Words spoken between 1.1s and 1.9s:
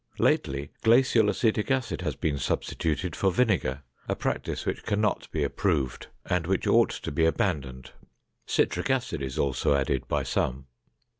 acetic